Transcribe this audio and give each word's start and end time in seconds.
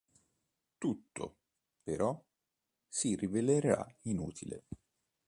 Tutto, 0.79 1.37
però, 1.83 2.19
si 2.89 3.13
rivelerà 3.15 3.85
inutile. 4.05 4.63